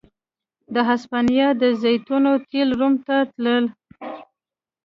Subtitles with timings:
[0.73, 3.65] د هسپانیا د زیتونو تېل روم ته راتلل